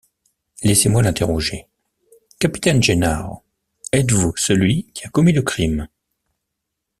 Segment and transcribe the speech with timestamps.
[0.63, 1.67] Laissez-moi l’interroger.—
[2.39, 3.43] Capitaine Gennaro,
[3.93, 5.89] êtes-vous celui qui a commis le crime?